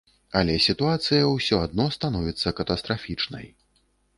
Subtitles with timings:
[0.39, 3.47] Але сітуацыя ўсё адно становіцца катастрафічнай.